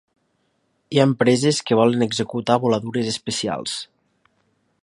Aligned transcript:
Hi 0.95 1.01
ha 1.01 1.05
empreses 1.09 1.59
que 1.67 1.77
volen 1.81 2.07
executar 2.07 2.59
voladures 2.67 3.15
especials. 3.15 3.81